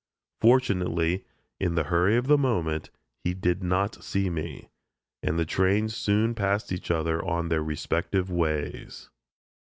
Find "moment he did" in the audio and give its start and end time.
2.35-3.63